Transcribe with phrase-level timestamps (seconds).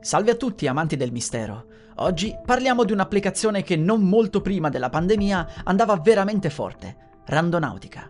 [0.00, 1.66] Salve a tutti amanti del mistero.
[1.96, 6.96] Oggi parliamo di un'applicazione che non molto prima della pandemia andava veramente forte,
[7.26, 8.08] Randonautica.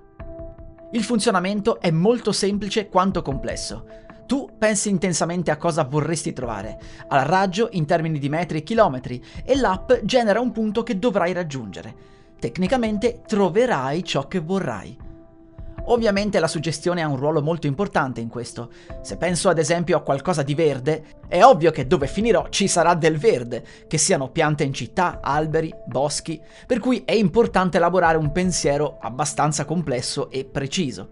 [0.92, 3.86] Il funzionamento è molto semplice quanto complesso.
[4.27, 9.24] Tu pensi intensamente a cosa vorresti trovare, al raggio in termini di metri e chilometri,
[9.42, 11.94] e l'app genera un punto che dovrai raggiungere.
[12.38, 15.07] Tecnicamente troverai ciò che vorrai.
[15.91, 18.70] Ovviamente la suggestione ha un ruolo molto importante in questo.
[19.01, 22.95] Se penso ad esempio a qualcosa di verde, è ovvio che dove finirò ci sarà
[22.95, 28.33] del verde, che siano piante in città, alberi, boschi, per cui è importante elaborare un
[28.33, 31.11] pensiero abbastanza complesso e preciso.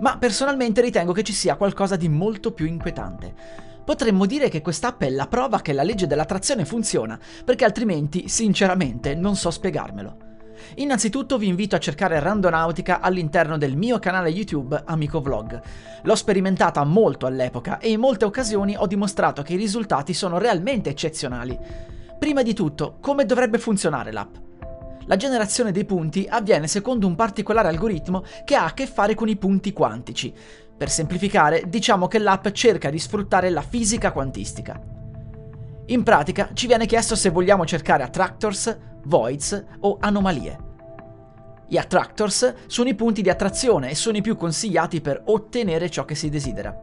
[0.00, 3.34] Ma personalmente ritengo che ci sia qualcosa di molto più inquietante.
[3.84, 9.14] Potremmo dire che quest'app è la prova che la legge dell'attrazione funziona, perché altrimenti, sinceramente,
[9.14, 10.29] non so spiegarmelo.
[10.76, 15.60] Innanzitutto vi invito a cercare Randonautica all'interno del mio canale YouTube Amico Vlog.
[16.02, 20.90] L'ho sperimentata molto all'epoca e in molte occasioni ho dimostrato che i risultati sono realmente
[20.90, 21.58] eccezionali.
[22.18, 24.34] Prima di tutto, come dovrebbe funzionare l'app?
[25.06, 29.28] La generazione dei punti avviene secondo un particolare algoritmo che ha a che fare con
[29.28, 30.32] i punti quantici.
[30.76, 34.80] Per semplificare, diciamo che l'app cerca di sfruttare la fisica quantistica.
[35.86, 40.68] In pratica ci viene chiesto se vogliamo cercare attractors, voids o anomalie.
[41.66, 46.04] Gli attractors sono i punti di attrazione e sono i più consigliati per ottenere ciò
[46.04, 46.76] che si desidera.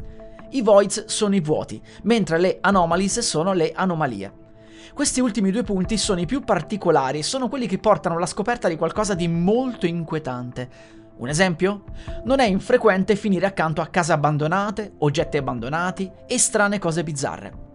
[0.52, 4.46] I voids sono i vuoti, mentre le anomalies sono le anomalie.
[4.94, 8.70] Questi ultimi due punti sono i più particolari e sono quelli che portano alla scoperta
[8.70, 10.70] di qualcosa di molto inquietante.
[11.18, 11.84] Un esempio?
[12.24, 17.67] Non è infrequente finire accanto a case abbandonate, oggetti abbandonati e strane cose bizzarre.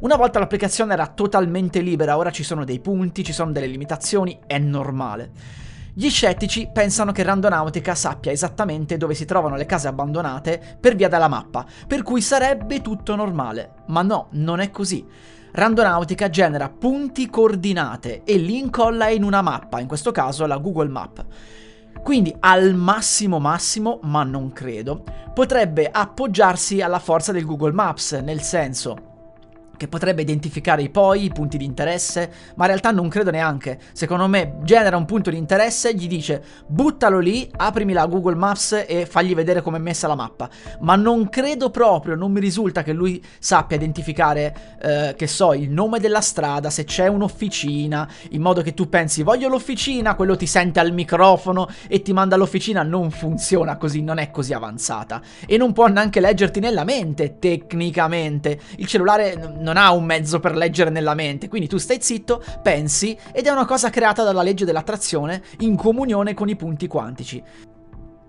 [0.00, 4.38] Una volta l'applicazione era totalmente libera, ora ci sono dei punti, ci sono delle limitazioni,
[4.46, 5.30] è normale.
[5.92, 11.08] Gli scettici pensano che Randonautica sappia esattamente dove si trovano le case abbandonate per via
[11.08, 13.72] della mappa, per cui sarebbe tutto normale.
[13.88, 15.04] Ma no, non è così.
[15.52, 20.88] Randonautica genera punti coordinate e li incolla in una mappa, in questo caso la Google
[20.88, 21.26] Map.
[22.02, 25.02] Quindi al massimo massimo, ma non credo,
[25.34, 29.09] potrebbe appoggiarsi alla forza del Google Maps, nel senso
[29.80, 33.80] che potrebbe identificare i poi, i punti di interesse, ma in realtà non credo neanche.
[33.92, 38.84] Secondo me genera un punto di interesse, gli dice buttalo lì, aprimi la Google Maps
[38.86, 40.50] e fagli vedere come è messa la mappa.
[40.80, 45.70] Ma non credo proprio, non mi risulta che lui sappia identificare, eh, che so, il
[45.70, 50.46] nome della strada, se c'è un'officina, in modo che tu pensi voglio l'officina, quello ti
[50.46, 52.82] sente al microfono e ti manda all'officina.
[52.82, 55.22] Non funziona così, non è così avanzata.
[55.46, 58.60] E non può neanche leggerti nella mente, tecnicamente.
[58.76, 62.42] Il cellulare non non ha un mezzo per leggere nella mente, quindi tu stai zitto,
[62.60, 67.40] pensi ed è una cosa creata dalla legge dell'attrazione in comunione con i punti quantici.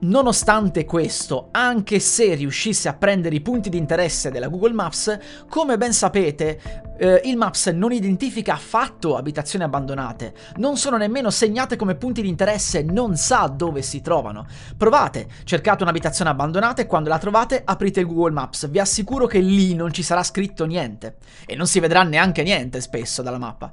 [0.03, 5.15] Nonostante questo, anche se riuscisse a prendere i punti di interesse della Google Maps,
[5.47, 11.75] come ben sapete, eh, il Maps non identifica affatto abitazioni abbandonate, non sono nemmeno segnate
[11.75, 14.47] come punti di interesse, non sa dove si trovano.
[14.75, 19.37] Provate, cercate un'abitazione abbandonata e quando la trovate aprite il Google Maps, vi assicuro che
[19.37, 23.71] lì non ci sarà scritto niente e non si vedrà neanche niente spesso dalla mappa.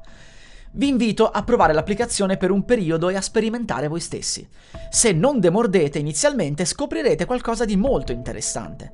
[0.70, 4.46] Vi invito a provare l'applicazione per un periodo e a sperimentare voi stessi.
[4.90, 8.92] Se non demordete inizialmente scoprirete qualcosa di molto interessante.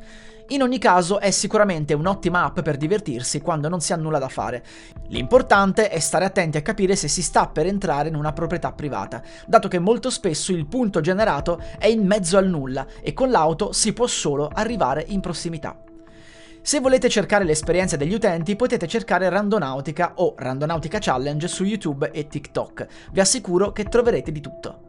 [0.48, 4.28] In ogni caso è sicuramente un'ottima app per divertirsi quando non si ha nulla da
[4.28, 4.62] fare.
[5.08, 9.22] L'importante è stare attenti a capire se si sta per entrare in una proprietà privata,
[9.46, 13.72] dato che molto spesso il punto generato è in mezzo al nulla e con l'auto
[13.72, 15.76] si può solo arrivare in prossimità.
[16.66, 22.26] Se volete cercare l'esperienza degli utenti potete cercare Randonautica o Randonautica Challenge su YouTube e
[22.26, 22.86] TikTok.
[23.12, 24.80] Vi assicuro che troverete di tutto.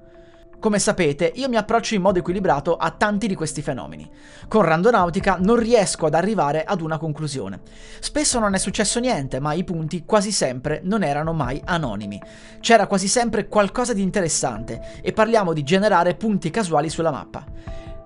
[0.58, 4.10] Come sapete, io mi approccio in modo equilibrato a tanti di questi fenomeni.
[4.48, 7.60] Con Randonautica non riesco ad arrivare ad una conclusione.
[8.00, 12.22] Spesso non è successo niente, ma i punti quasi sempre non erano mai anonimi.
[12.62, 17.44] C'era quasi sempre qualcosa di interessante e parliamo di generare punti casuali sulla mappa.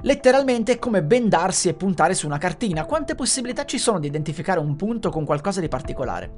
[0.04, 2.86] Letteralmente è come bendarsi e puntare su una cartina.
[2.86, 6.32] Quante possibilità ci sono di identificare un punto con qualcosa di particolare?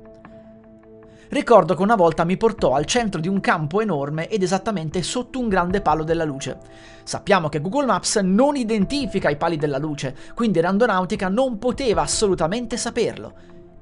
[1.29, 5.39] Ricordo che una volta mi portò al centro di un campo enorme ed esattamente sotto
[5.39, 6.57] un grande palo della luce.
[7.03, 12.77] Sappiamo che Google Maps non identifica i pali della luce, quindi Randonautica non poteva assolutamente
[12.77, 13.33] saperlo.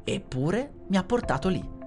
[0.04, 1.79] Eppure mi ha portato lì.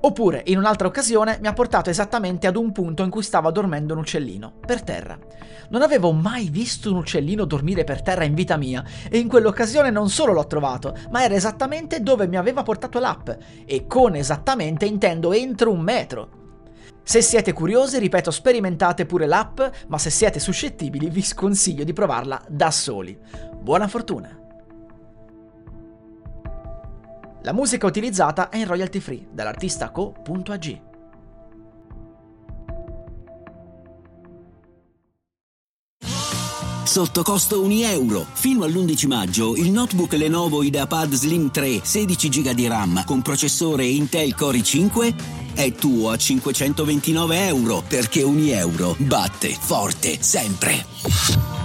[0.00, 3.94] Oppure, in un'altra occasione, mi ha portato esattamente ad un punto in cui stava dormendo
[3.94, 5.18] un uccellino, per terra.
[5.70, 9.90] Non avevo mai visto un uccellino dormire per terra in vita mia, e in quell'occasione
[9.90, 13.30] non solo l'ho trovato, ma era esattamente dove mi aveva portato l'app,
[13.64, 16.28] e con esattamente intendo entro un metro.
[17.02, 22.42] Se siete curiosi, ripeto, sperimentate pure l'app, ma se siete suscettibili vi sconsiglio di provarla
[22.48, 23.16] da soli.
[23.60, 24.45] Buona fortuna!
[27.46, 30.80] La musica utilizzata è in royalty free dall'artista co.ag.
[36.82, 38.26] Sotto costo 1 euro.
[38.32, 43.84] Fino all'11 maggio il notebook Lenovo IdeaPad Slim 3 16 GB di RAM con processore
[43.84, 45.14] Intel Core i5
[45.54, 51.55] è tuo a 529 euro perché 1 euro batte forte sempre.